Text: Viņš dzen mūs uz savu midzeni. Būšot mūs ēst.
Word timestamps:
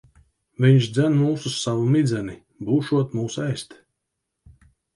Viņš 0.63 0.87
dzen 0.95 1.13
mūs 1.19 1.45
uz 1.49 1.59
savu 1.67 1.85
midzeni. 1.97 2.35
Būšot 2.71 3.17
mūs 3.21 3.39
ēst. 3.47 3.79